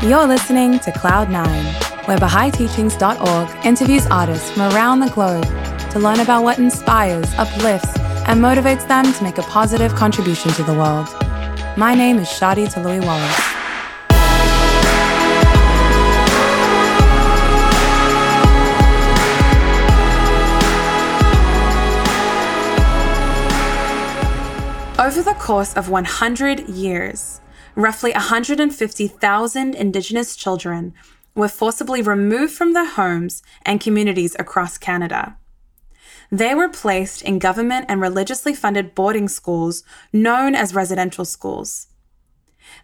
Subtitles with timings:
[0.00, 5.44] You're listening to Cloud9, where BahaiTeachings.org interviews artists from around the globe
[5.90, 7.98] to learn about what inspires, uplifts,
[8.28, 11.08] and motivates them to make a positive contribution to the world.
[11.76, 13.58] My name is Shadi Toloui-Wallace.
[25.00, 27.40] Over the course of 100 years,
[27.78, 30.92] roughly 150,000 Indigenous children
[31.36, 35.36] were forcibly removed from their homes and communities across Canada.
[36.28, 41.86] They were placed in government and religiously funded boarding schools known as residential schools.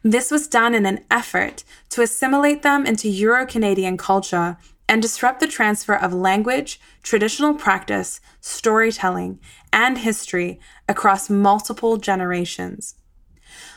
[0.05, 4.57] This was done in an effort to assimilate them into Euro Canadian culture
[4.89, 9.41] and disrupt the transfer of language, traditional practice, storytelling,
[9.73, 12.95] and history across multiple generations.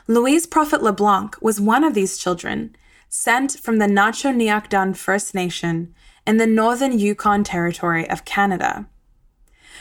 [0.10, 2.74] Louise Profeit-LeBlanc was one of these children,
[3.10, 5.94] sent from the Nacho Nyak Dun First Nation
[6.26, 8.88] in the northern Yukon Territory of Canada.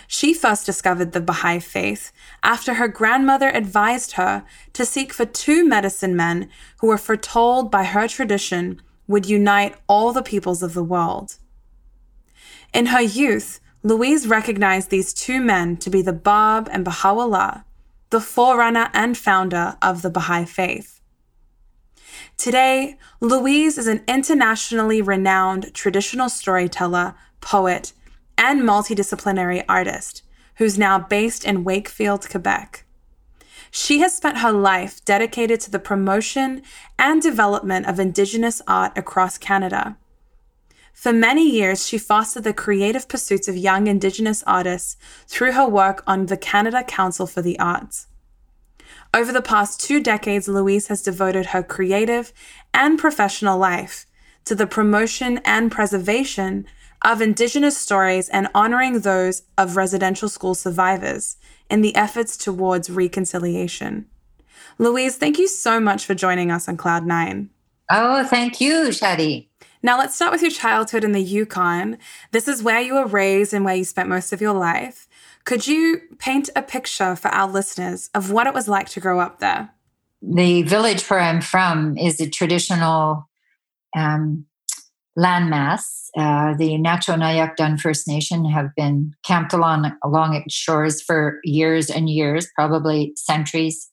[0.08, 2.10] She first discovered the Baha'i faith
[2.42, 6.48] after her grandmother advised her to seek for two medicine men
[6.80, 11.36] who were foretold by her tradition would unite all the peoples of the world.
[12.74, 17.64] In her youth, Louise recognized these two men to be the Bab and Baha'u'llah,
[18.10, 21.00] the forerunner and founder of the Baha'i faith.
[22.36, 27.92] Today, Louise is an internationally renowned traditional storyteller, poet,
[28.38, 30.22] and multidisciplinary artist
[30.56, 32.84] who's now based in Wakefield, Quebec.
[33.70, 36.62] She has spent her life dedicated to the promotion
[36.98, 39.96] and development of Indigenous art across Canada.
[40.96, 44.96] For many years, she fostered the creative pursuits of young Indigenous artists
[45.28, 48.06] through her work on the Canada Council for the Arts.
[49.12, 52.32] Over the past two decades, Louise has devoted her creative
[52.72, 54.06] and professional life
[54.46, 56.64] to the promotion and preservation
[57.02, 61.36] of Indigenous stories and honoring those of residential school survivors
[61.68, 64.06] in the efforts towards reconciliation.
[64.78, 67.50] Louise, thank you so much for joining us on Cloud9.
[67.90, 69.48] Oh, thank you, Shadi.
[69.86, 71.98] Now, let's start with your childhood in the Yukon.
[72.32, 75.06] This is where you were raised and where you spent most of your life.
[75.44, 79.20] Could you paint a picture for our listeners of what it was like to grow
[79.20, 79.70] up there?
[80.20, 83.28] The village where I'm from is a traditional
[83.96, 84.46] um,
[85.16, 91.00] landmass uh, the Nacho Nyak Dun First Nation have been camped along along its shores
[91.00, 93.88] for years and years, probably centuries.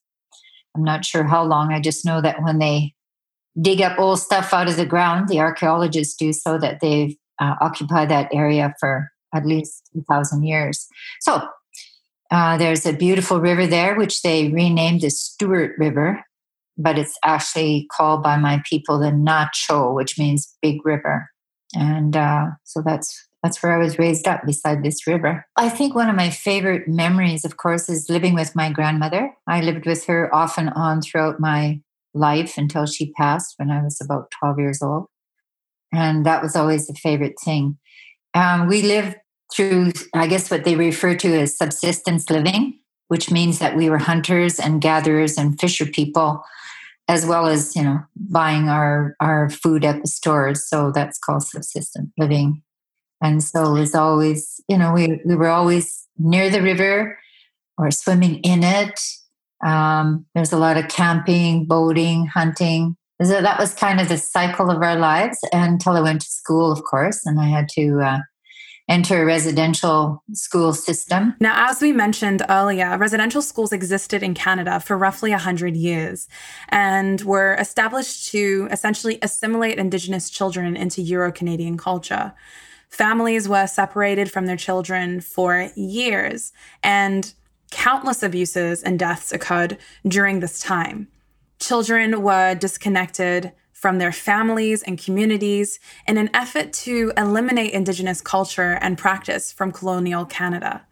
[0.75, 1.71] I'm not sure how long.
[1.71, 2.95] I just know that when they
[3.61, 7.55] dig up old stuff out of the ground, the archaeologists do so that they've uh,
[7.61, 10.87] occupied that area for at least a thousand years.
[11.21, 11.41] So
[12.31, 16.23] uh, there's a beautiful river there, which they renamed the Stewart River,
[16.77, 21.29] but it's actually called by my people the Nacho, which means big river
[21.73, 25.45] and uh, so that's that's where I was raised up beside this river.
[25.57, 29.33] I think one of my favorite memories, of course, is living with my grandmother.
[29.47, 31.81] I lived with her off and on throughout my
[32.13, 35.07] life until she passed when I was about 12 years old.
[35.91, 37.77] And that was always a favorite thing.
[38.33, 39.15] Um, we lived
[39.53, 43.99] through, I guess, what they refer to as subsistence living, which means that we were
[43.99, 46.43] hunters and gatherers and fisher people
[47.07, 51.43] as well as you know buying our our food at the stores so that's called
[51.43, 52.61] subsistence living
[53.21, 57.17] and so it was always you know we, we were always near the river
[57.77, 58.99] or swimming in it
[59.65, 64.69] um, there's a lot of camping boating hunting so that was kind of the cycle
[64.69, 68.19] of our lives until i went to school of course and i had to uh,
[68.89, 71.35] enter a residential school system.
[71.39, 76.27] Now, as we mentioned earlier, residential schools existed in Canada for roughly 100 years
[76.69, 82.33] and were established to essentially assimilate Indigenous children into Euro Canadian culture.
[82.89, 86.51] Families were separated from their children for years,
[86.83, 87.33] and
[87.73, 91.07] countless abuses and deaths occurred during this time.
[91.59, 98.77] Children were disconnected from their families and communities in an effort to eliminate Indigenous culture
[98.79, 100.85] and practice from colonial Canada.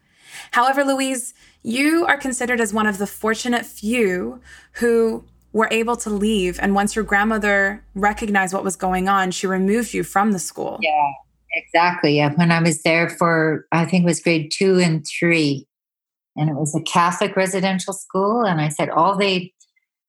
[0.52, 4.42] However, Louise, you are considered as one of the fortunate few
[4.74, 5.24] who
[5.54, 6.60] were able to leave.
[6.60, 10.80] And once your grandmother recognized what was going on, she removed you from the school.
[10.82, 11.12] Yeah,
[11.54, 12.18] exactly.
[12.18, 12.34] Yeah.
[12.34, 15.68] When I was there for, I think it was grade two and three,
[16.36, 18.44] and it was a Catholic residential school.
[18.44, 19.54] And I said, all they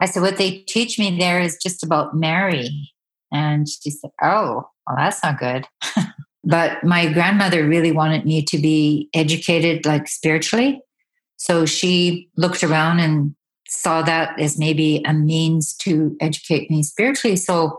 [0.03, 2.91] I said, What they teach me there is just about Mary.
[3.33, 5.65] And she said, Oh, well, that's not good.
[6.45, 10.81] but my grandmother really wanted me to be educated, like spiritually.
[11.37, 13.37] So she looked around and
[13.69, 17.37] saw that as maybe a means to educate me spiritually.
[17.37, 17.79] So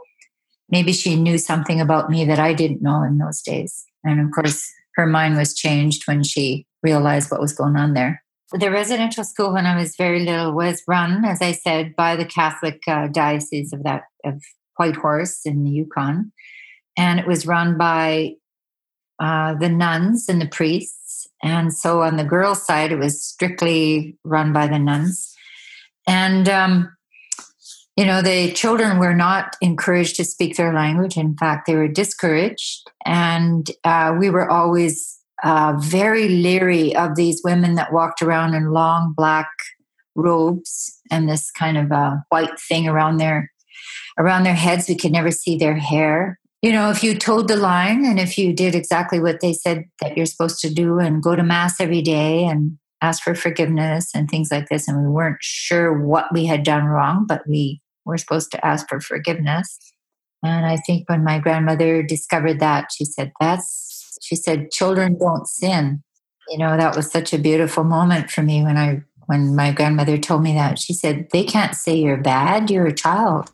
[0.69, 3.83] maybe she knew something about me that I didn't know in those days.
[4.05, 8.23] And of course, her mind was changed when she realized what was going on there.
[8.53, 12.25] The residential school, when I was very little, was run, as I said, by the
[12.25, 14.41] Catholic uh, diocese of that of
[14.77, 16.31] Whitehorse in the Yukon,
[16.97, 18.35] and it was run by
[19.19, 21.27] uh, the nuns and the priests.
[21.41, 25.35] And so on the girls' side, it was strictly run by the nuns.
[26.07, 26.95] And um,
[27.95, 31.15] you know, the children were not encouraged to speak their language.
[31.15, 32.89] In fact, they were discouraged.
[33.05, 38.71] And uh, we were always uh, very leery of these women that walked around in
[38.71, 39.49] long black
[40.15, 43.51] robes and this kind of uh, white thing around their
[44.17, 44.87] around their heads.
[44.87, 46.39] We could never see their hair.
[46.61, 49.83] You know, if you toed the line and if you did exactly what they said
[49.99, 54.11] that you're supposed to do and go to mass every day and ask for forgiveness
[54.15, 57.81] and things like this, and we weren't sure what we had done wrong, but we
[58.05, 59.77] were supposed to ask for forgiveness.
[60.41, 63.82] And I think when my grandmother discovered that, she said, That's
[64.23, 66.03] she said, "Children don't sin."
[66.49, 70.17] You know, that was such a beautiful moment for me when I when my grandmother
[70.17, 70.79] told me that.
[70.79, 72.69] She said, "They can't say you're bad.
[72.69, 73.51] You're a child."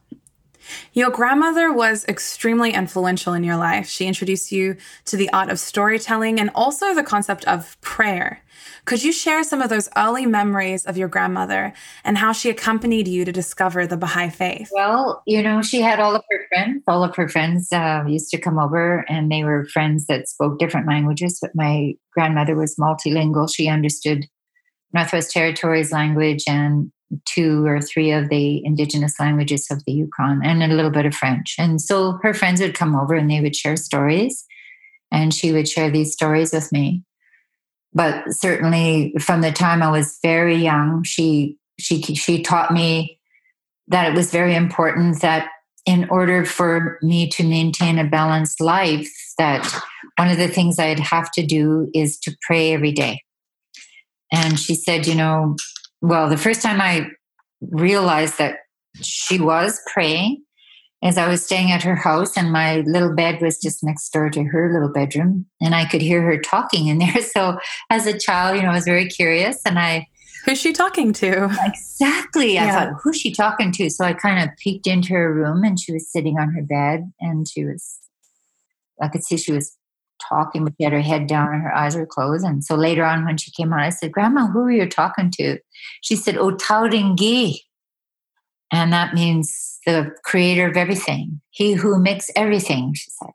[0.94, 3.88] Your grandmother was extremely influential in your life.
[3.88, 8.44] She introduced you to the art of storytelling and also the concept of prayer.
[8.86, 11.74] Could you share some of those early memories of your grandmother
[12.04, 14.70] and how she accompanied you to discover the Baha'i faith?
[14.74, 16.84] Well, you know, she had all of her friends.
[16.88, 20.60] All of her friends uh, used to come over, and they were friends that spoke
[20.60, 21.38] different languages.
[21.42, 23.54] But my grandmother was multilingual.
[23.54, 24.26] She understood
[24.94, 26.92] Northwest Territories language and
[27.26, 31.16] two or three of the indigenous languages of the Yukon and a little bit of
[31.16, 31.56] French.
[31.58, 34.46] And so her friends would come over and they would share stories,
[35.12, 37.04] and she would share these stories with me.
[37.94, 43.20] But certainly from the time I was very young, she she she taught me
[43.88, 45.50] that it was very important that
[45.86, 49.10] in order for me to maintain a balanced life,
[49.40, 49.66] that
[50.18, 53.24] one of the things I'd have to do is to pray every day.
[54.32, 55.56] And she said, you know,
[56.02, 57.08] well, the first time I
[57.62, 58.60] realized that
[59.02, 60.44] she was praying
[61.04, 64.30] is I was staying at her house and my little bed was just next door
[64.30, 67.16] to her little bedroom and I could hear her talking in there.
[67.22, 67.58] So
[67.90, 70.08] as a child, you know, I was very curious and I
[70.46, 71.50] Who's she talking to?
[71.66, 72.54] Exactly.
[72.54, 72.66] Yeah.
[72.66, 73.90] I thought, who's she talking to?
[73.90, 77.12] So I kind of peeked into her room and she was sitting on her bed
[77.20, 77.98] and she was
[79.02, 79.78] I could see she was
[80.28, 82.46] talking, but she had her head down and her eyes were closed.
[82.46, 85.32] And so later on, when she came on, I said, Grandma, who are you talking
[85.32, 85.60] to?
[86.02, 87.60] She said, oh, O Tauringi.
[88.72, 93.32] And that means the creator of everything, he who makes everything, she said.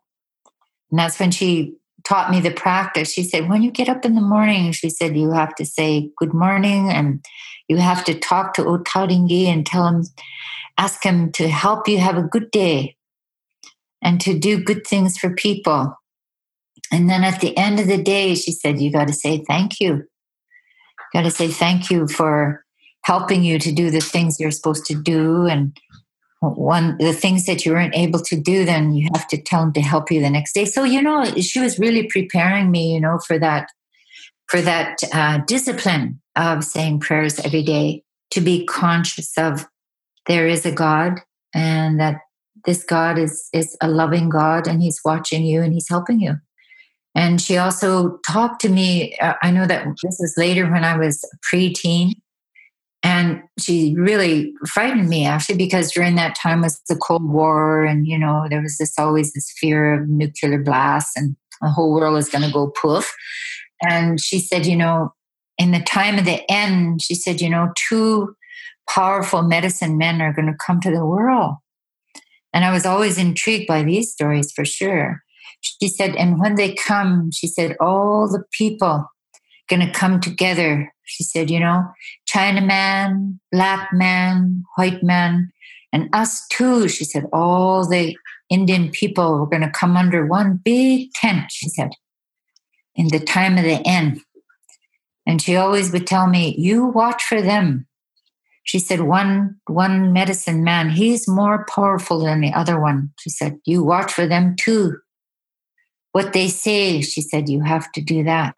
[0.91, 3.11] And that's when she taught me the practice.
[3.11, 6.11] She said, when you get up in the morning, she said, you have to say
[6.17, 7.25] good morning and
[7.67, 10.03] you have to talk to O Tauringi and tell him,
[10.77, 12.95] ask him to help you have a good day
[14.01, 15.97] and to do good things for people
[16.91, 19.79] and then at the end of the day, she said, You got to say thank
[19.79, 19.93] you.
[19.95, 20.05] You
[21.13, 22.63] got to say thank you for
[23.03, 25.45] helping you to do the things you're supposed to do.
[25.45, 25.77] And
[26.41, 29.73] one the things that you weren't able to do, then you have to tell them
[29.73, 30.65] to help you the next day.
[30.65, 33.67] So, you know, she was really preparing me, you know, for that
[34.47, 39.65] for that uh, discipline of saying prayers every day to be conscious of
[40.27, 41.19] there is a God
[41.53, 42.17] and that
[42.65, 46.35] this God is is a loving God and he's watching you and he's helping you.
[47.15, 49.15] And she also talked to me.
[49.21, 52.11] Uh, I know that this was later when I was preteen.
[53.03, 58.07] And she really frightened me actually because during that time was the Cold War, and
[58.07, 62.15] you know there was this always this fear of nuclear blasts, and the whole world
[62.15, 63.13] was going to go poof.
[63.87, 65.13] And she said, you know,
[65.59, 68.35] in the time of the end, she said, you know, two
[68.89, 71.55] powerful medicine men are going to come to the world.
[72.53, 75.21] And I was always intrigued by these stories for sure
[75.65, 79.09] she said, and when they come, she said, all the people
[79.67, 80.93] going to come together.
[81.03, 81.83] She said, you know,
[82.29, 85.51] Chinaman, black man, white man,
[85.91, 86.87] and us too.
[86.87, 88.15] She said, all the
[88.49, 91.91] Indian people were going to come under one big tent, she said,
[92.95, 94.21] in the time of the end.
[95.25, 97.87] And she always would tell me, you watch for them.
[98.63, 103.11] She said, one, one medicine man, he's more powerful than the other one.
[103.19, 104.97] She said, you watch for them too
[106.15, 108.55] what they say, she said, you have to do that.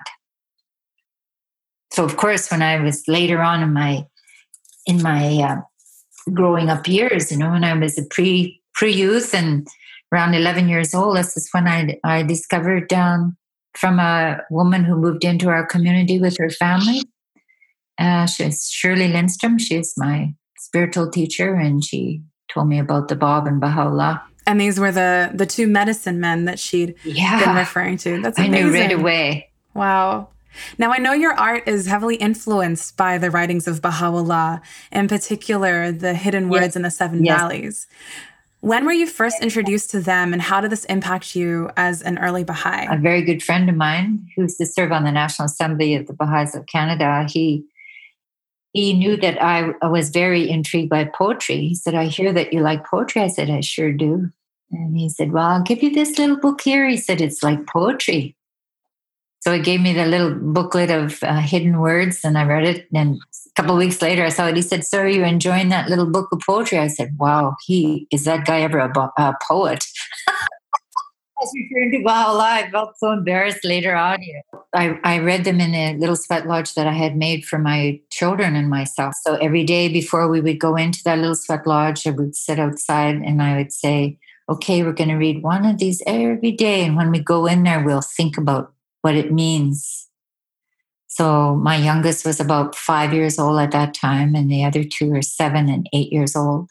[1.92, 4.06] So of course, when I was later on in my
[4.86, 5.62] in my uh,
[6.32, 9.68] growing up years, you know, when I was a pre pre youth and
[10.14, 13.36] around 11 years old, this is when I I discovered um,
[13.74, 17.02] from a woman who moved into our community with her family.
[17.98, 19.58] Uh, she's Shirley Lindstrom.
[19.58, 22.22] She's my spiritual teacher, and she
[22.54, 24.22] told me about the Bab and Baha'u'llah.
[24.48, 27.44] And these were the the two medicine men that she'd yeah.
[27.44, 28.22] been referring to.
[28.22, 28.56] That's amazing.
[28.56, 29.50] I knew right away.
[29.75, 30.30] Wow.
[30.80, 34.62] Now, I know your art is heavily influenced by the writings of Baha'u'llah,
[34.92, 36.75] in particular, the hidden words yes.
[36.77, 37.39] in the Seven yes.
[37.39, 37.88] Valleys.
[38.62, 42.18] When were you first introduced to them, and how did this impact you as an
[42.18, 42.88] early Baha'i?
[42.89, 46.08] A very good friend of mine, who used to serve on the National Assembly of
[46.08, 47.63] the Baha'is of Canada, he
[48.78, 51.68] he knew that I, I was very intrigued by poetry.
[51.68, 54.32] He said, "I hear that you like poetry." I said, "I sure do."
[54.72, 56.88] And he said, Well, I'll give you this little book here.
[56.88, 58.36] He said, It's like poetry.
[59.40, 62.88] So he gave me the little booklet of uh, hidden words and I read it.
[62.94, 64.56] And a couple weeks later, I saw it.
[64.56, 66.80] He said, Sir, are you enjoying that little book of poetry?
[66.80, 69.86] I said, Wow, he is that guy ever a, a poet?
[71.39, 72.44] Was referring to Baha'u'llah.
[72.44, 74.17] I felt so embarrassed later on.
[74.74, 78.01] I, I read them in a little sweat lodge that I had made for my
[78.12, 79.13] children and myself.
[79.24, 82.58] So every day before we would go into that little sweat lodge, I would sit
[82.60, 84.17] outside and I would say,
[84.50, 86.84] okay, we're going to read one of these every day.
[86.84, 90.08] And when we go in there, we'll think about what it means.
[91.08, 95.13] So my youngest was about five years old at that time, and the other two
[95.13, 96.70] are seven and eight years old.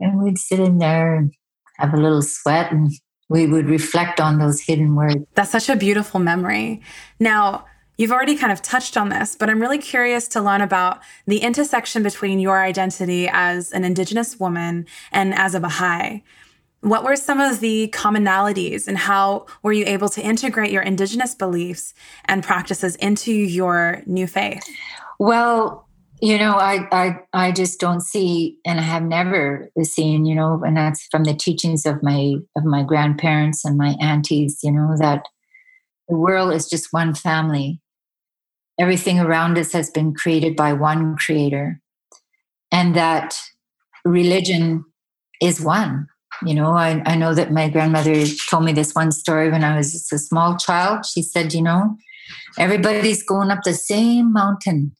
[0.00, 1.34] And we'd sit in there and
[1.76, 2.92] have a little sweat and
[3.28, 5.24] we would reflect on those hidden words.
[5.34, 6.82] That's such a beautiful memory.
[7.20, 7.64] Now,
[8.00, 11.38] You've already kind of touched on this, but I'm really curious to learn about the
[11.38, 16.22] intersection between your identity as an Indigenous woman and as a Baha'i.
[16.80, 21.34] What were some of the commonalities and how were you able to integrate your indigenous
[21.34, 21.92] beliefs
[22.26, 24.62] and practices into your new faith?
[25.18, 25.87] Well,
[26.20, 30.62] you know, I I I just don't see and I have never seen, you know,
[30.64, 34.96] and that's from the teachings of my of my grandparents and my aunties, you know,
[34.98, 35.26] that
[36.08, 37.80] the world is just one family.
[38.78, 41.80] Everything around us has been created by one creator.
[42.70, 43.36] And that
[44.04, 44.84] religion
[45.40, 46.08] is one
[46.44, 49.76] you know, I, I know that my grandmother told me this one story when I
[49.76, 51.04] was a small child.
[51.04, 51.96] She said, you know,
[52.58, 54.94] everybody's going up the same mountain.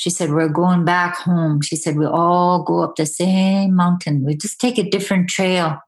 [0.00, 1.60] She said, we're going back home.
[1.60, 4.24] She said, we all go up the same mountain.
[4.24, 5.78] We just take a different trail.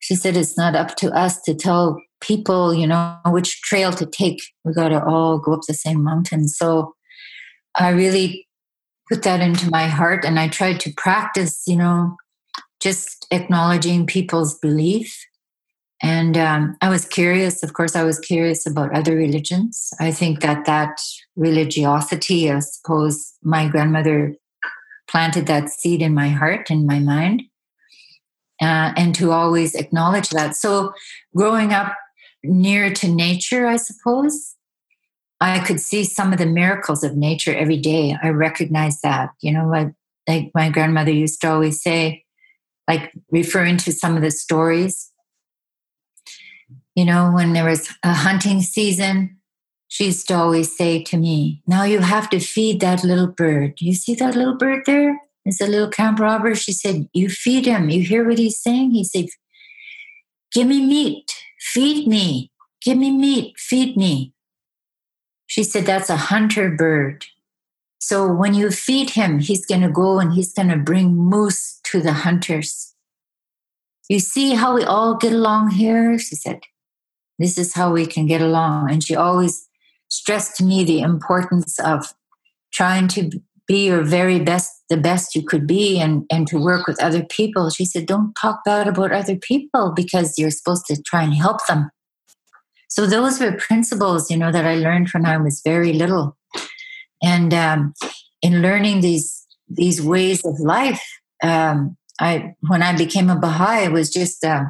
[0.00, 4.04] She said, it's not up to us to tell people, you know, which trail to
[4.04, 4.42] take.
[4.66, 6.46] We got to all go up the same mountain.
[6.46, 6.94] So
[7.74, 8.46] I really
[9.10, 12.18] put that into my heart and I tried to practice, you know,
[12.80, 15.24] just acknowledging people's belief.
[16.02, 19.92] And um, I was curious, of course, I was curious about other religions.
[20.00, 21.00] I think that that
[21.36, 24.34] religiosity, I suppose my grandmother
[25.08, 27.42] planted that seed in my heart, in my mind,
[28.60, 30.56] uh, and to always acknowledge that.
[30.56, 30.92] So
[31.36, 31.94] growing up
[32.42, 34.56] near to nature, I suppose,
[35.40, 38.16] I could see some of the miracles of nature every day.
[38.20, 39.30] I recognize that.
[39.40, 39.92] You know, like,
[40.28, 42.24] like my grandmother used to always say,
[42.88, 45.11] like referring to some of the stories.
[46.94, 49.38] You know, when there was a hunting season,
[49.88, 53.74] she used to always say to me, Now you have to feed that little bird.
[53.78, 55.18] You see that little bird there?
[55.44, 56.54] It's a little camp robber.
[56.54, 57.90] She said, You feed him.
[57.90, 58.92] You hear what he's saying?
[58.92, 59.26] He said,
[60.52, 61.30] Give me meat.
[61.60, 62.50] Feed me.
[62.82, 63.54] Give me meat.
[63.58, 64.34] Feed me.
[65.46, 67.26] She said, That's a hunter bird.
[67.98, 71.80] So when you feed him, he's going to go and he's going to bring moose
[71.84, 72.94] to the hunters.
[74.08, 76.18] You see how we all get along here?
[76.18, 76.62] She said,
[77.42, 78.90] This is how we can get along.
[78.90, 79.68] And she always
[80.08, 82.14] stressed to me the importance of
[82.72, 83.30] trying to
[83.66, 87.24] be your very best, the best you could be, and, and to work with other
[87.24, 87.70] people.
[87.70, 91.58] She said, Don't talk bad about other people because you're supposed to try and help
[91.68, 91.90] them.
[92.88, 96.36] So those were principles, you know, that I learned when I was very little
[97.22, 97.94] and um,
[98.42, 101.02] in learning these these ways of life
[101.42, 104.64] um, i when i became a baha'i it was just uh,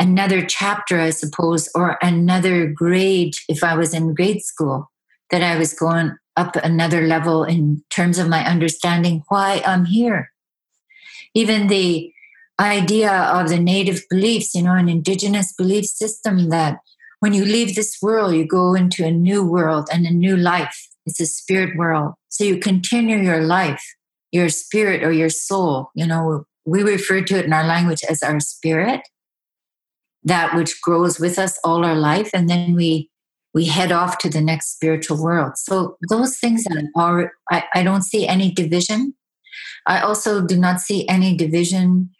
[0.00, 4.90] another chapter i suppose or another grade if i was in grade school
[5.30, 10.32] that i was going up another level in terms of my understanding why i'm here
[11.34, 12.12] even the
[12.58, 16.78] idea of the native beliefs you know an indigenous belief system that
[17.20, 20.90] when you leave this world you go into a new world and a new life
[21.06, 22.14] it's a spirit world.
[22.28, 23.82] So you continue your life,
[24.32, 25.90] your spirit or your soul.
[25.94, 29.00] You know, we refer to it in our language as our spirit,
[30.24, 32.30] that which grows with us all our life.
[32.34, 33.10] And then we
[33.52, 35.56] we head off to the next spiritual world.
[35.56, 36.64] So those things
[36.96, 39.14] are I, I don't see any division.
[39.86, 42.10] I also do not see any division.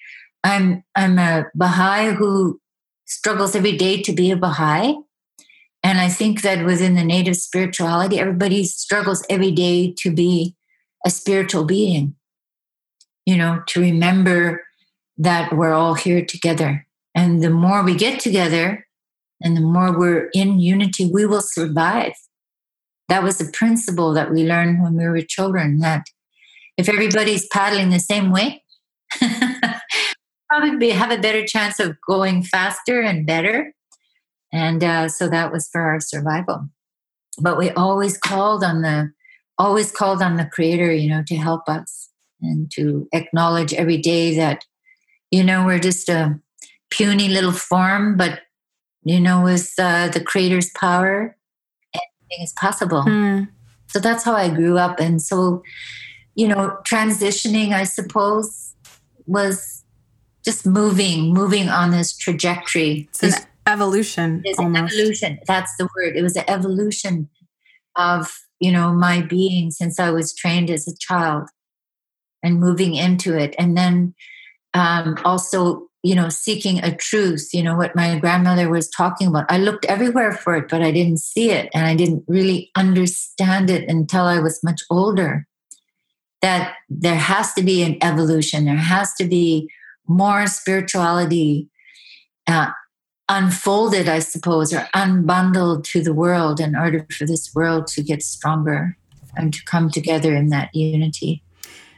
[0.42, 2.60] I'm I'm a Baha'i who
[3.06, 4.94] struggles every day to be a Baha'i.
[5.82, 10.54] And I think that within the native spirituality, everybody struggles every day to be
[11.06, 12.14] a spiritual being,
[13.24, 14.62] you know, to remember
[15.16, 16.86] that we're all here together.
[17.20, 18.86] And the more we get together
[19.42, 22.14] and the more we're in unity, we will survive.
[23.10, 26.06] That was a principle that we learned when we were children that
[26.78, 28.64] if everybody's paddling the same way,
[30.48, 33.74] probably have a better chance of going faster and better.
[34.50, 36.70] And uh, so that was for our survival.
[37.38, 39.12] But we always called on the
[39.58, 42.08] always called on the creator, you know, to help us
[42.40, 44.64] and to acknowledge every day that,
[45.30, 46.40] you know, we're just a
[46.90, 48.40] puny little form, but
[49.02, 51.36] you know, with uh, the creator's power,
[51.94, 53.02] anything is possible.
[53.02, 53.48] Mm.
[53.86, 55.00] So that's how I grew up.
[55.00, 55.62] And so,
[56.34, 58.74] you know, transitioning, I suppose,
[59.26, 59.84] was
[60.44, 63.08] just moving, moving on this trajectory.
[63.08, 64.42] It's an evolution.
[64.44, 65.40] It's an evolution.
[65.46, 66.16] That's the word.
[66.16, 67.28] It was an evolution
[67.96, 71.48] of, you know, my being since I was trained as a child
[72.42, 73.54] and moving into it.
[73.58, 74.14] And then
[74.74, 79.44] um, also you know, seeking a truth, you know, what my grandmother was talking about.
[79.50, 81.68] I looked everywhere for it, but I didn't see it.
[81.74, 85.46] And I didn't really understand it until I was much older.
[86.40, 89.68] That there has to be an evolution, there has to be
[90.08, 91.68] more spirituality
[92.46, 92.70] uh,
[93.28, 98.22] unfolded, I suppose, or unbundled to the world in order for this world to get
[98.22, 98.96] stronger
[99.36, 101.42] and to come together in that unity.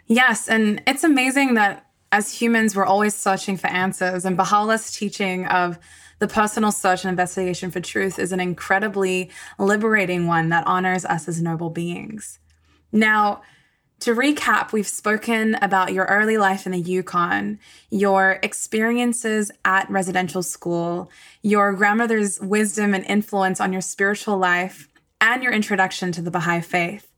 [0.07, 0.49] Yes.
[0.49, 5.79] And it's amazing that as humans, we're always searching for answers, and Baha'u'llah's teaching of
[6.19, 11.27] the personal search and investigation for truth is an incredibly liberating one that honors us
[11.27, 12.39] as noble beings.
[12.93, 13.43] Now,
[14.01, 17.59] to recap, we've spoken about your early life in the Yukon,
[17.91, 24.89] your experiences at residential school, your grandmother's wisdom and influence on your spiritual life,
[25.21, 27.12] and your introduction to the Baha'i faith.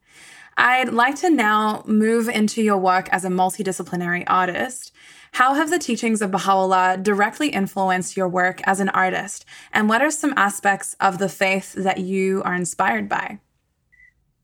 [0.57, 4.93] I'd like to now move into your work as a multidisciplinary artist.
[5.33, 9.43] How have the teachings of Baha'u'llah directly influenced your work as an artist?
[9.73, 13.39] And what are some aspects of the faith that you are inspired by?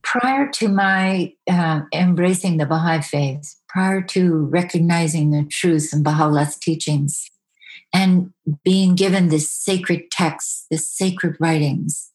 [0.01, 6.57] Prior to my uh, embracing the Baha'i faith, prior to recognizing the truth in Baha'u'llah's
[6.57, 7.29] teachings,
[7.93, 8.33] and
[8.65, 12.11] being given this sacred text, this sacred writings,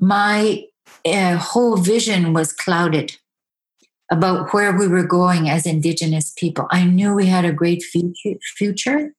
[0.00, 0.64] my
[1.06, 3.16] uh, whole vision was clouded
[4.10, 6.66] about where we were going as Indigenous people.
[6.70, 9.14] I knew we had a great future.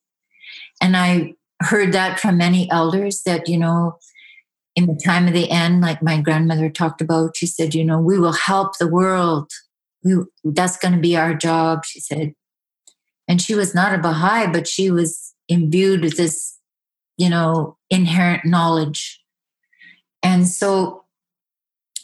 [0.81, 3.97] And I heard that from many elders that, you know,
[4.75, 7.99] in the time of the end, like my grandmother talked about, she said, you know,
[7.99, 9.51] we will help the world.
[10.03, 12.33] We, that's going to be our job, she said.
[13.27, 16.57] And she was not a Baha'i, but she was imbued with this,
[17.17, 19.21] you know, inherent knowledge.
[20.23, 21.00] And so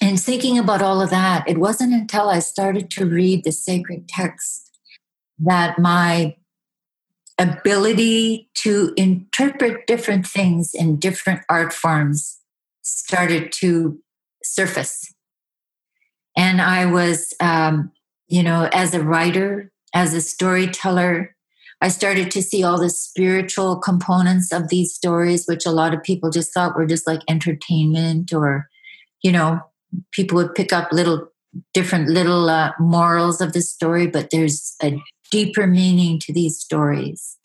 [0.01, 4.07] and thinking about all of that, it wasn't until I started to read the sacred
[4.07, 4.77] text
[5.39, 6.36] that my
[7.39, 12.39] ability to interpret different things in different art forms
[12.81, 13.99] started to
[14.43, 15.13] surface.
[16.36, 17.91] And I was, um,
[18.27, 21.36] you know, as a writer, as a storyteller,
[21.81, 26.01] I started to see all the spiritual components of these stories, which a lot of
[26.01, 28.67] people just thought were just like entertainment or,
[29.21, 29.62] you know,
[30.12, 31.29] people would pick up little
[31.73, 37.38] different little uh, morals of the story, but there's a deeper meaning to these stories.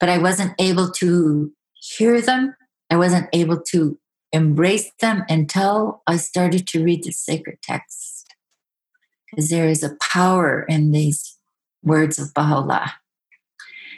[0.00, 2.54] But I wasn't able to hear them.
[2.90, 3.98] I wasn't able to
[4.32, 8.26] embrace them until I started to read the sacred text.
[9.30, 11.36] Because there is a power in these
[11.82, 12.92] words of Baha'u'llah.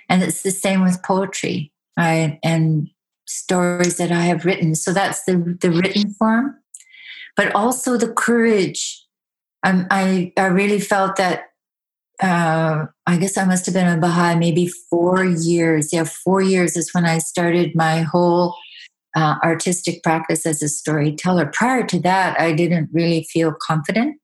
[0.08, 2.90] And it's the same with poetry I, and
[3.26, 4.74] stories that I have written.
[4.74, 6.59] So that's the, the written form
[7.40, 9.02] but also the courage.
[9.64, 11.44] Um, I, I really felt that
[12.22, 15.90] uh, I guess I must have been a Baha'i maybe four years.
[15.90, 18.54] Yeah, four years is when I started my whole
[19.16, 21.46] uh, artistic practice as a storyteller.
[21.46, 24.20] Prior to that, I didn't really feel confident.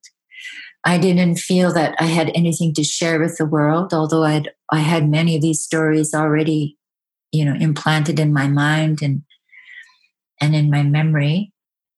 [0.85, 4.50] I didn't feel that I had anything to share with the world, although I had
[4.70, 6.76] I had many of these stories already,
[7.33, 9.22] you know, implanted in my mind and
[10.38, 11.55] and in my memory.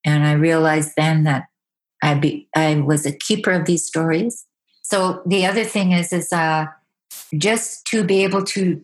[0.09, 1.45] And I realized then that
[2.01, 4.45] I be, I was a keeper of these stories.
[4.81, 6.65] So the other thing is is uh,
[7.37, 8.83] just to be able to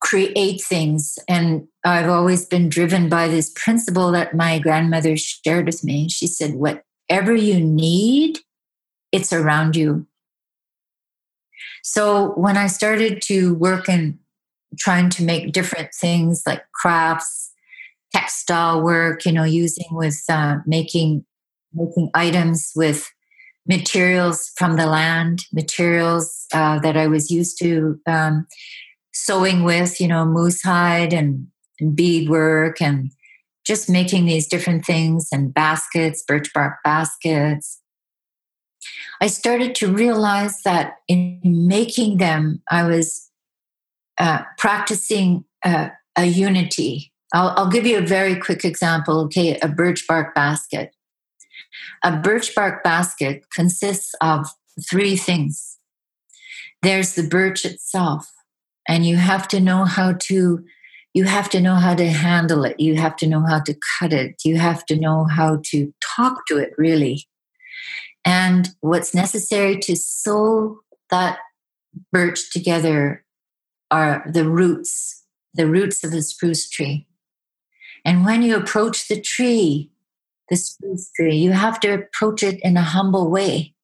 [0.00, 1.18] create things.
[1.28, 6.08] And I've always been driven by this principle that my grandmother shared with me.
[6.08, 8.38] She said, "Whatever you need,
[9.12, 10.06] it's around you."
[11.82, 14.18] So when I started to work in
[14.78, 17.49] trying to make different things like crafts
[18.12, 21.24] textile work, you know, using with uh, making
[21.72, 23.08] making items with
[23.66, 28.46] materials from the land, materials uh, that I was used to um,
[29.12, 31.46] sewing with, you know, moose hide and,
[31.78, 33.12] and beadwork and
[33.64, 37.80] just making these different things and baskets, birch bark baskets.
[39.20, 43.30] I started to realize that in making them, I was
[44.18, 47.09] uh, practicing uh, a unity.
[47.32, 49.20] I'll, I'll give you a very quick example.
[49.20, 50.94] Okay, a birch bark basket.
[52.02, 54.48] A birch bark basket consists of
[54.88, 55.78] three things.
[56.82, 58.32] There's the birch itself,
[58.88, 60.64] and you have to know how to
[61.12, 64.12] you have to know how to handle it you have to know how to cut
[64.12, 67.26] it you have to know how to talk to it really
[68.24, 70.78] and what's necessary to sew
[71.10, 71.38] that
[72.12, 73.24] birch together
[73.90, 77.06] are the roots the roots of the spruce tree
[78.04, 79.90] and when you approach the tree
[80.48, 83.74] the spruce tree you have to approach it in a humble way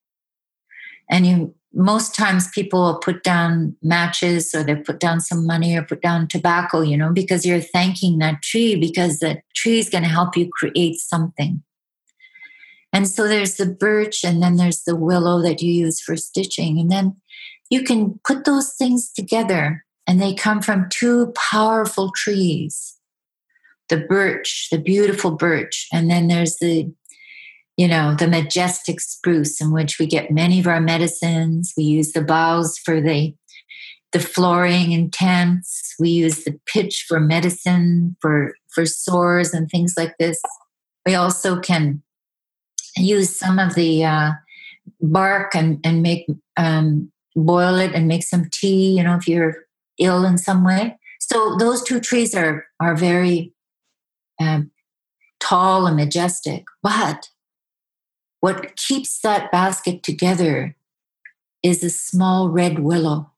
[1.10, 5.76] and you most times people will put down matches or they put down some money
[5.76, 9.90] or put down tobacco, you know, because you're thanking that tree because the tree is
[9.90, 11.62] going to help you create something.
[12.94, 16.78] And so there's the birch and then there's the willow that you use for stitching.
[16.78, 17.16] And then
[17.68, 22.95] you can put those things together and they come from two powerful trees
[23.88, 26.92] the birch, the beautiful birch, and then there's the
[27.76, 31.74] you know, the majestic spruce in which we get many of our medicines.
[31.76, 33.34] We use the boughs for the
[34.12, 35.94] the flooring and tents.
[35.98, 40.40] We use the pitch for medicine, for for sores and things like this.
[41.04, 42.02] We also can
[42.96, 44.32] use some of the uh,
[45.02, 48.96] bark and and make um, boil it and make some tea.
[48.96, 49.66] You know, if you're
[49.98, 50.98] ill in some way.
[51.20, 53.52] So those two trees are are very
[54.40, 54.70] um,
[55.40, 57.30] tall and majestic, but
[58.40, 60.76] what keeps that basket together
[61.62, 63.32] is a small red willow.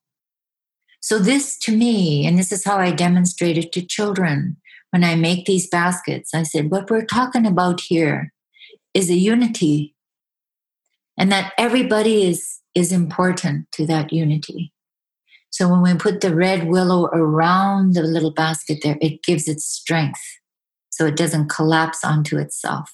[1.00, 4.56] So, this to me, and this is how I demonstrate it to children
[4.90, 8.32] when I make these baskets, I said, what we're talking about here
[8.94, 9.94] is a unity,
[11.16, 14.72] and that everybody is, is important to that unity.
[15.50, 19.60] So, when we put the red willow around the little basket there, it gives it
[19.60, 20.37] strength
[20.98, 22.92] so it doesn't collapse onto itself.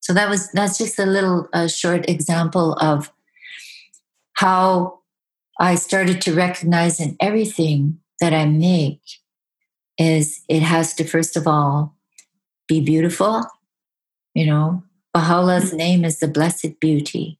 [0.00, 3.10] So that was that's just a little short example of
[4.34, 5.00] how
[5.58, 9.00] I started to recognize in everything that I make
[9.96, 11.96] is it has to first of all
[12.68, 13.42] be beautiful.
[14.34, 14.82] You know,
[15.14, 17.38] Baha'u'llah's name is the blessed beauty.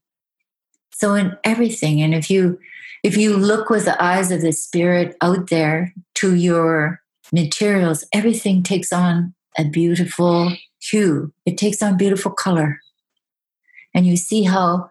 [0.95, 2.59] So in everything, and if you
[3.03, 8.63] if you look with the eyes of the spirit out there to your materials, everything
[8.63, 12.81] takes on a beautiful hue, it takes on beautiful color.
[13.95, 14.91] And you see how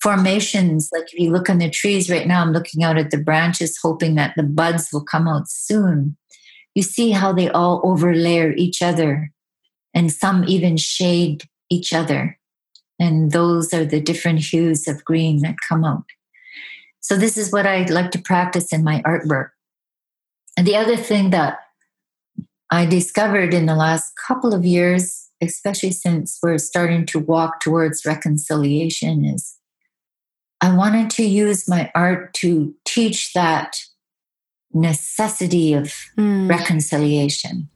[0.00, 3.18] formations, like if you look on the trees right now, I'm looking out at the
[3.18, 6.16] branches, hoping that the buds will come out soon.
[6.74, 9.30] You see how they all overlayer each other,
[9.94, 12.38] and some even shade each other.
[12.98, 16.04] And those are the different hues of green that come out.
[17.00, 19.50] So, this is what I like to practice in my artwork.
[20.56, 21.58] And the other thing that
[22.70, 28.04] I discovered in the last couple of years, especially since we're starting to walk towards
[28.04, 29.56] reconciliation, is
[30.60, 33.76] I wanted to use my art to teach that
[34.72, 36.48] necessity of mm.
[36.48, 37.68] reconciliation.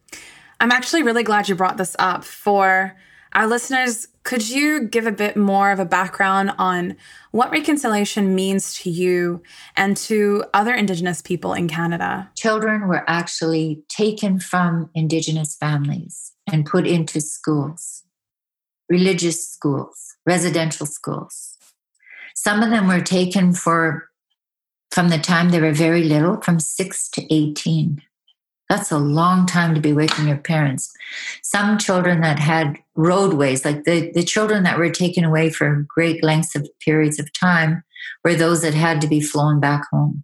[0.59, 2.95] I'm actually really glad you brought this up for
[3.33, 6.95] our listeners, could you give a bit more of a background on
[7.31, 9.41] what reconciliation means to you
[9.75, 12.29] and to other Indigenous people in Canada?
[12.35, 18.03] Children were actually taken from Indigenous families and put into schools,
[18.89, 21.57] religious schools, residential schools.
[22.35, 24.09] Some of them were taken for
[24.91, 28.01] from the time they were very little, from six to 18.
[28.71, 30.93] That's a long time to be away from your parents.
[31.43, 36.23] Some children that had roadways, like the, the children that were taken away for great
[36.23, 37.83] lengths of periods of time,
[38.23, 40.23] were those that had to be flown back home.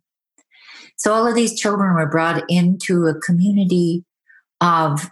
[0.96, 4.06] So all of these children were brought into a community
[4.62, 5.12] of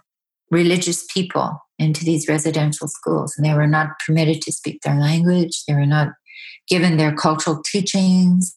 [0.50, 5.62] religious people into these residential schools, and they were not permitted to speak their language.
[5.68, 6.08] They were not
[6.68, 8.56] given their cultural teachings.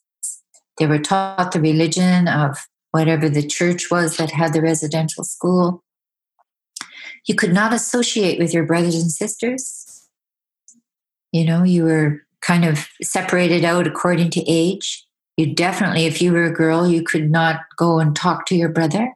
[0.77, 2.57] They were taught the religion of
[2.91, 5.84] whatever the church was that had the residential school.
[7.28, 10.08] You could not associate with your brothers and sisters.
[11.32, 15.06] You know, you were kind of separated out according to age.
[15.38, 18.69] You definitely, if you were a girl, you could not go and talk to your
[18.69, 19.13] brother.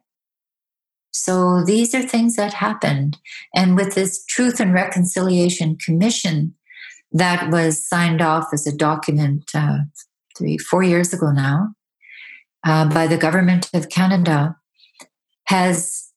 [1.10, 3.18] So these are things that happened.
[3.54, 6.54] And with this Truth and Reconciliation Commission
[7.12, 9.78] that was signed off as a document uh,
[10.36, 11.74] three, four years ago now,
[12.64, 14.56] uh, by the government of Canada
[15.46, 16.10] has,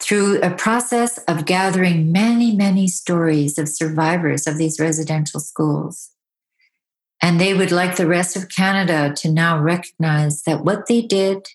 [0.00, 6.10] through a process of gathering many, many stories of survivors of these residential schools,
[7.20, 11.48] and they would like the rest of Canada to now recognize that what they did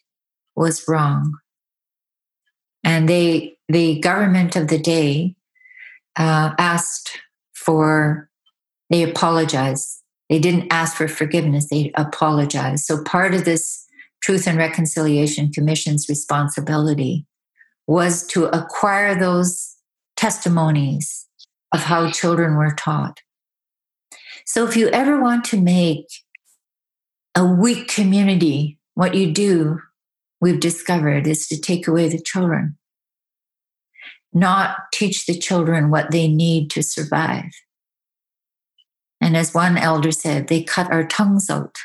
[0.55, 1.37] was wrong.
[2.83, 5.35] And they, the government of the day,
[6.15, 7.19] uh, asked
[7.53, 8.29] for,
[8.89, 10.03] they apologized.
[10.29, 12.85] They didn't ask for forgiveness, they apologized.
[12.85, 13.85] So part of this
[14.21, 17.25] Truth and Reconciliation Commission's responsibility
[17.85, 19.75] was to acquire those
[20.17, 21.27] testimonies
[21.71, 23.21] of how children were taught.
[24.45, 26.07] So if you ever want to make
[27.35, 29.79] a weak community, what you do,
[30.41, 32.77] we've discovered, is to take away the children,
[34.33, 37.51] not teach the children what they need to survive.
[39.19, 41.75] And as one elder said, they cut our tongues out.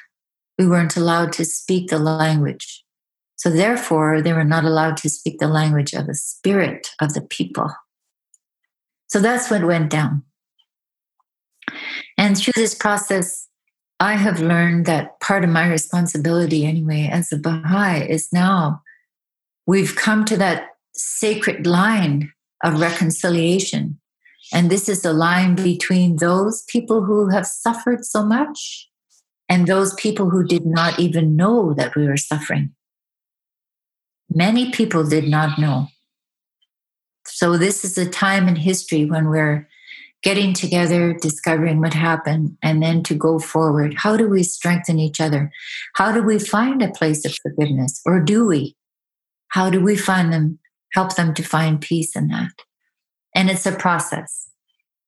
[0.58, 2.84] We weren't allowed to speak the language.
[3.36, 7.22] So therefore, they were not allowed to speak the language of the spirit of the
[7.22, 7.74] people.
[9.08, 10.22] So that's what went down.
[12.16, 13.48] And through this process,
[13.98, 18.82] I have learned that part of my responsibility, anyway, as a Baha'i, is now
[19.66, 23.98] we've come to that sacred line of reconciliation.
[24.52, 28.88] And this is the line between those people who have suffered so much
[29.48, 32.74] and those people who did not even know that we were suffering.
[34.30, 35.88] Many people did not know.
[37.26, 39.68] So, this is a time in history when we're
[40.22, 43.94] getting together, discovering what happened, and then to go forward.
[43.94, 45.50] How do we strengthen each other?
[45.94, 48.00] How do we find a place of forgiveness?
[48.06, 48.76] Or do we?
[49.48, 50.58] How do we find them,
[50.94, 52.52] help them to find peace in that?
[53.34, 54.50] And it's a process,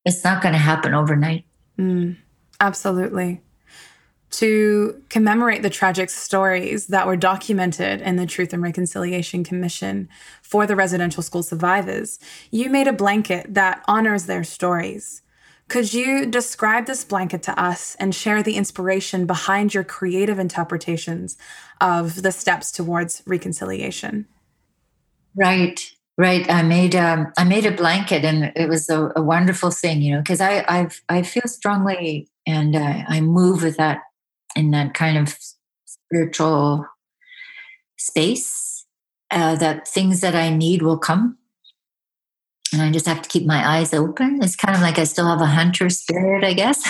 [0.04, 1.44] it's not going to happen overnight.
[1.78, 2.16] Mm,
[2.60, 3.40] absolutely.
[4.30, 10.08] To commemorate the tragic stories that were documented in the Truth and Reconciliation Commission
[10.42, 12.18] for the residential school survivors,
[12.50, 15.22] you made a blanket that honors their stories.
[15.68, 21.38] Could you describe this blanket to us and share the inspiration behind your creative interpretations
[21.80, 24.26] of the steps towards reconciliation?
[25.37, 25.93] Right.
[26.16, 26.48] Right.
[26.48, 30.14] I made um, I made a blanket, and it was a, a wonderful thing, you
[30.14, 33.98] know, because I I've, I feel strongly and uh, I move with that
[34.55, 35.37] in that kind of
[35.85, 36.87] spiritual
[37.98, 38.87] space.
[39.31, 41.37] Uh, that things that I need will come,
[42.72, 44.38] and I just have to keep my eyes open.
[44.40, 46.88] It's kind of like I still have a hunter spirit, I guess.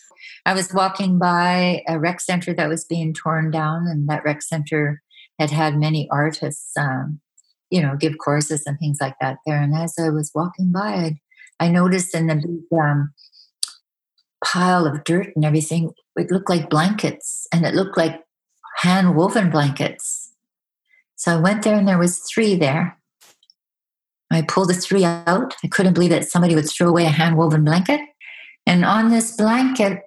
[0.46, 4.40] I was walking by a rec center that was being torn down, and that rec
[4.40, 5.02] center
[5.38, 7.20] had had many artists um,
[7.72, 9.60] you know, give courses and things like that there.
[9.60, 11.20] And as I was walking by, I,
[11.58, 13.14] I noticed in the big um,
[14.44, 18.20] pile of dirt and everything, it looked like blankets and it looked like
[18.76, 20.32] hand woven blankets.
[21.16, 22.98] So I went there and there was three there.
[24.30, 25.54] I pulled the three out.
[25.64, 28.00] I couldn't believe that somebody would throw away a hand woven blanket.
[28.66, 30.02] And on this blanket,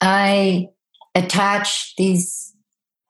[0.00, 0.70] I
[1.14, 2.52] attached these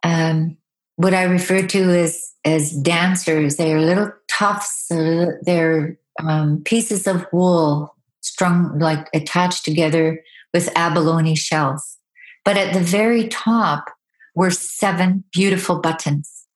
[0.03, 0.59] um,
[0.97, 3.57] what I refer to as as dancers.
[3.57, 4.87] They are little tufts.
[4.89, 11.99] They're um, pieces of wool strung like attached together with abalone shells.
[12.45, 13.91] But at the very top
[14.35, 16.47] were seven beautiful buttons,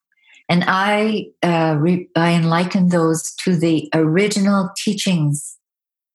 [0.49, 5.57] and I uh, re- I likened those to the original teachings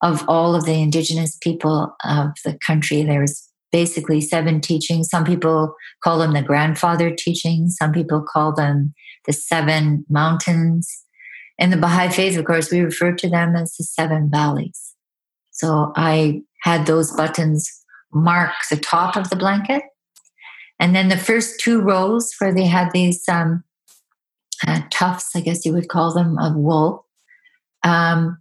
[0.02, 3.02] of all of the indigenous people of the country.
[3.02, 5.08] There's basically seven teachings.
[5.08, 8.94] Some people call them the grandfather teachings, some people call them
[9.26, 11.04] the seven mountains.
[11.58, 14.94] In the Baha'i faith, of course, we refer to them as the seven valleys.
[15.50, 17.68] So I had those buttons
[18.12, 19.82] mark the top of the blanket.
[20.80, 23.64] And then the first two rows where they had these um,
[24.66, 27.06] uh, tufts, I guess you would call them, of wool,
[27.82, 28.38] um,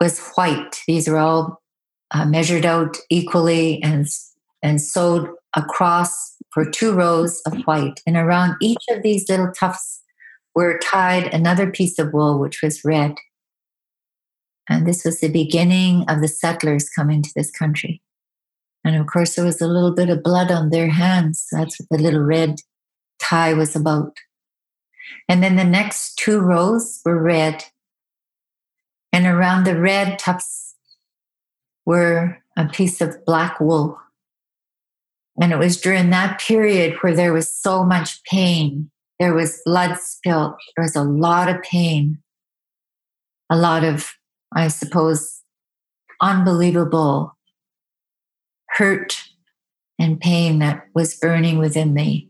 [0.00, 0.80] was white.
[0.86, 1.62] These are all
[2.10, 4.06] uh, measured out equally and
[4.62, 8.00] and sewed across for two rows of white.
[8.06, 10.02] And around each of these little tufts
[10.54, 13.14] were tied another piece of wool, which was red.
[14.68, 18.02] And this was the beginning of the settlers coming to this country.
[18.84, 21.46] And of course, there was a little bit of blood on their hands.
[21.52, 22.56] That's what the little red
[23.20, 24.16] tie was about.
[25.28, 27.64] And then the next two rows were red.
[29.12, 30.76] And around the red tufts
[31.84, 33.98] were a piece of black wool.
[35.40, 38.90] And it was during that period where there was so much pain.
[39.18, 40.56] There was blood spilt.
[40.76, 42.18] There was a lot of pain.
[43.50, 44.12] A lot of,
[44.54, 45.40] I suppose,
[46.20, 47.36] unbelievable
[48.68, 49.24] hurt
[49.98, 52.28] and pain that was burning within the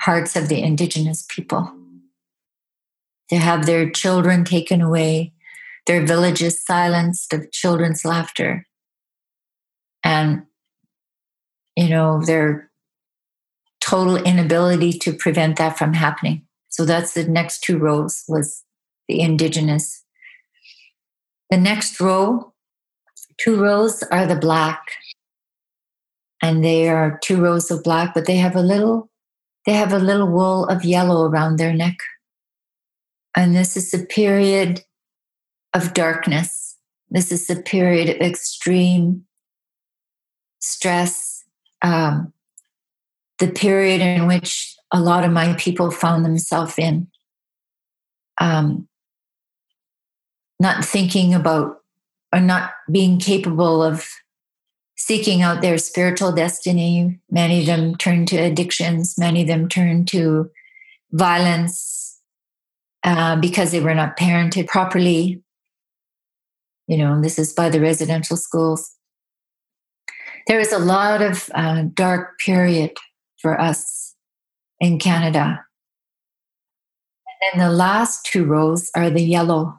[0.00, 1.72] hearts of the indigenous people.
[3.30, 5.32] To have their children taken away,
[5.86, 8.66] their villages silenced of children's laughter,
[10.04, 10.42] and
[11.78, 12.70] you know their
[13.80, 16.42] total inability to prevent that from happening.
[16.68, 18.64] So that's the next two rows was
[19.08, 20.04] the indigenous.
[21.50, 22.52] The next row,
[23.40, 24.82] two rows are the black.
[26.42, 29.10] And they are two rows of black, but they have a little
[29.66, 31.98] they have a little wool of yellow around their neck.
[33.36, 34.82] And this is the period
[35.74, 36.76] of darkness.
[37.10, 39.26] This is the period of extreme
[40.60, 41.27] stress,
[41.82, 42.32] um,
[43.38, 47.08] the period in which a lot of my people found themselves in.
[48.40, 48.88] Um,
[50.60, 51.78] not thinking about
[52.32, 54.08] or not being capable of
[54.96, 57.18] seeking out their spiritual destiny.
[57.30, 60.50] Many of them turned to addictions, many of them turned to
[61.12, 62.20] violence
[63.04, 65.42] uh, because they were not parented properly.
[66.86, 68.97] You know, this is by the residential schools.
[70.48, 72.96] There was a lot of uh, dark period
[73.36, 74.14] for us
[74.80, 75.62] in Canada.
[77.26, 79.78] And then the last two rows are the yellow.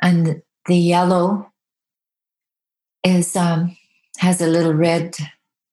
[0.00, 1.52] And the yellow
[3.02, 3.76] is um,
[4.18, 5.16] has a little red,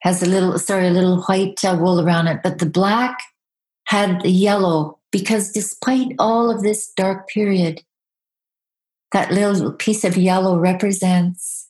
[0.02, 3.20] has a little sorry, a little white uh, wool around it, but the black
[3.86, 7.84] had the yellow because despite all of this dark period,
[9.12, 11.63] that little piece of yellow represents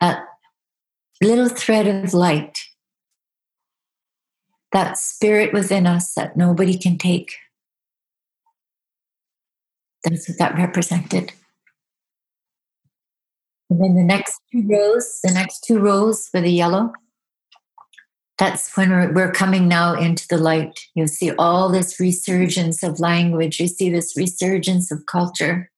[0.00, 0.24] that
[1.22, 2.58] little thread of light,
[4.72, 7.36] that spirit within us that nobody can take.
[10.04, 11.32] That's what that represented.
[13.68, 16.92] And then the next two rows, the next two rows for the yellow,
[18.38, 20.78] that's when we're, we're coming now into the light.
[20.94, 25.70] You see all this resurgence of language, you see this resurgence of culture,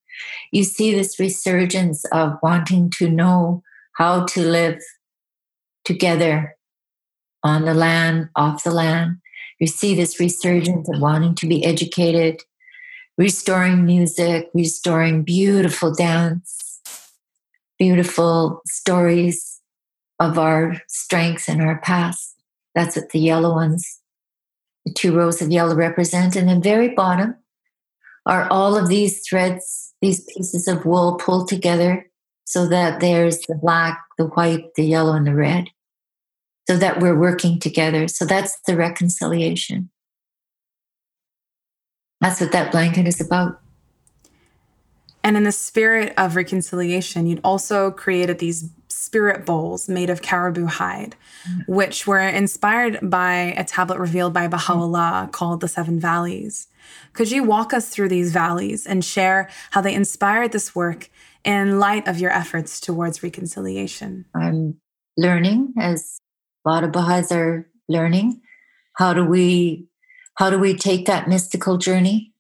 [0.51, 3.63] you see this resurgence of wanting to know
[3.99, 4.81] how to live
[5.85, 6.57] together
[7.43, 9.17] on the land, off the land.
[9.59, 12.43] You see this resurgence of wanting to be educated,
[13.17, 16.81] restoring music, restoring beautiful dance,
[17.77, 19.61] beautiful stories
[20.21, 22.37] of our strengths and our past.
[22.77, 23.99] That's what the yellow ones,
[24.87, 26.37] the two rows of yellow represent.
[26.37, 27.35] And then very bottom
[28.27, 32.08] are all of these threads, these pieces of wool pulled together
[32.49, 35.69] so that there's the black, the white, the yellow, and the red,
[36.67, 38.09] so that we're working together.
[38.09, 39.91] So that's the reconciliation.
[42.23, 43.61] That's what that blanket is about.
[45.23, 50.65] And in the spirit of reconciliation, you'd also created these spirit bowls made of caribou
[50.65, 51.71] hide, mm-hmm.
[51.71, 55.31] which were inspired by a tablet revealed by Baha'u'llah mm-hmm.
[55.33, 56.69] called the Seven Valleys.
[57.13, 61.11] Could you walk us through these valleys and share how they inspired this work
[61.49, 64.27] in light of your efforts towards reconciliation?
[64.35, 64.79] I'm
[65.17, 66.21] learning, as
[66.67, 68.43] a lot of Baha'is are learning.
[68.93, 69.87] How do we
[70.35, 72.33] how do we take that mystical journey?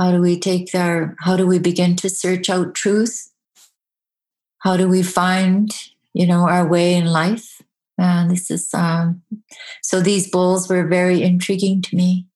[0.00, 3.30] How do we take our how do we begin to search out truth?
[4.60, 5.70] How do we find,
[6.14, 7.60] you know, our way in life?
[7.98, 9.22] And this is um,
[9.82, 12.26] so these bowls were very intriguing to me.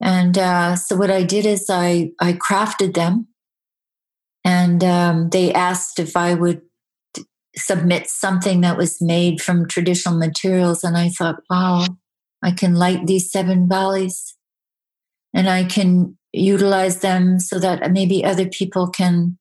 [0.00, 3.28] And uh, so what I did is I I crafted them
[4.44, 6.62] and um, they asked if I would
[7.56, 10.84] submit something that was made from traditional materials.
[10.84, 11.86] And I thought, wow,
[12.42, 14.36] I can light these seven valleys
[15.34, 19.38] and I can utilize them so that maybe other people can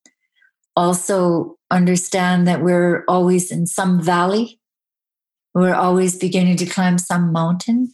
[0.75, 4.59] also understand that we're always in some valley.
[5.53, 7.93] We're always beginning to climb some mountain.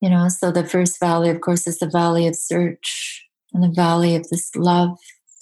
[0.00, 3.74] You know, so the first valley, of course, is the valley of search and the
[3.74, 4.96] valley of this love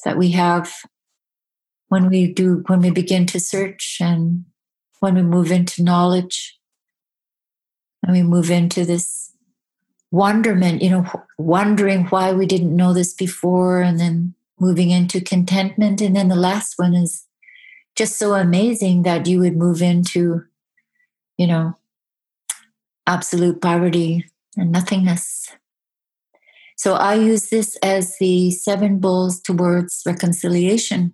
[0.04, 0.72] that we have
[1.88, 4.44] when we do when we begin to search and
[5.00, 6.58] when we move into knowledge.
[8.02, 9.32] And we move into this
[10.10, 11.04] wonderment you know
[11.36, 16.00] wondering why we didn't know this before and then moving into contentment.
[16.00, 17.26] And then the last one is
[17.96, 20.44] just so amazing that you would move into
[21.36, 21.76] you know
[23.06, 25.50] absolute poverty and nothingness
[26.78, 31.12] so I use this as the seven bowls towards reconciliation.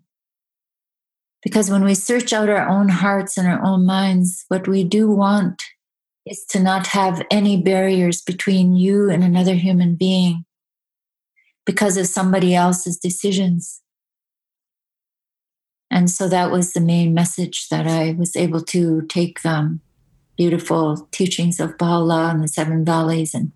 [1.43, 5.11] Because when we search out our own hearts and our own minds, what we do
[5.11, 5.63] want
[6.27, 10.45] is to not have any barriers between you and another human being
[11.65, 13.81] because of somebody else's decisions.
[15.91, 19.81] And so that was the main message that I was able to take them
[20.37, 23.53] beautiful teachings of Baha'u'llah and the Seven Valleys and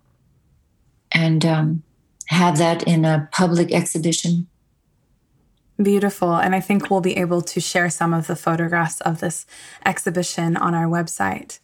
[1.11, 1.83] and um,
[2.29, 4.47] have that in a public exhibition.
[5.81, 6.35] Beautiful.
[6.35, 9.47] And I think we'll be able to share some of the photographs of this
[9.83, 11.59] exhibition on our website.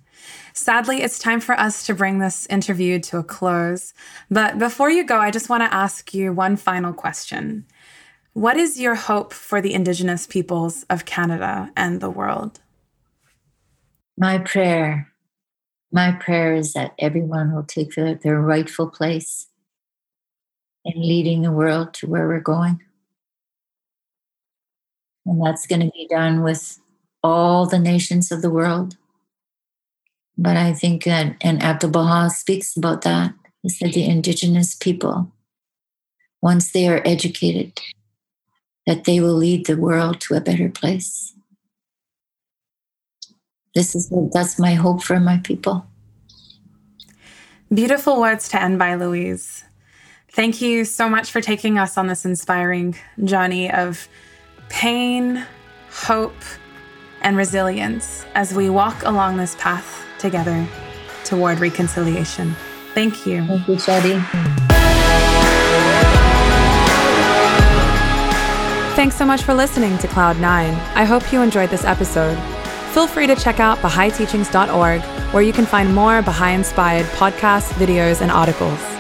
[0.54, 3.94] Sadly, it's time for us to bring this interview to a close.
[4.32, 7.66] But before you go, I just want to ask you one final question.
[8.34, 12.60] What is your hope for the Indigenous peoples of Canada and the world?
[14.18, 15.12] My prayer,
[15.92, 19.48] my prayer is that everyone will take their, their rightful place
[20.86, 22.82] in leading the world to where we're going.
[25.26, 26.80] And that's going to be done with
[27.24, 28.96] all the nations of the world.
[30.38, 33.34] But I think that, and Abdu'l Baha speaks about that,
[33.64, 35.32] he said the indigenous people,
[36.42, 37.82] once they are educated,
[38.86, 41.34] that they will lead the world to a better place.
[43.74, 45.88] This is that's my hope for my people.
[47.74, 49.64] Beautiful words to end by, Louise.
[50.36, 54.10] Thank you so much for taking us on this inspiring journey of
[54.68, 55.46] pain,
[55.90, 56.36] hope,
[57.22, 60.68] and resilience as we walk along this path together
[61.24, 62.54] toward reconciliation.
[62.94, 63.46] Thank you.
[63.46, 64.22] Thank you, Shadi.
[68.98, 70.44] Thanks so much for listening to Cloud9.
[70.44, 72.38] I hope you enjoyed this episode.
[72.94, 75.02] Feel free to check out BahaiTeachings.org,
[75.34, 78.95] where you can find more Baha'i inspired podcasts, videos, and articles.